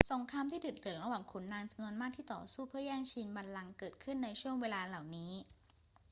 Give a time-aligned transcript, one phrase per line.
[0.13, 5.31] สงครามที่ดุเดือดระหว่างขุนนางจำนวนมากที่ต่อสู้เพื่อแย่งชิงบัลลังก์เกิดขึ้นในช่วงเวลาเหล่านี้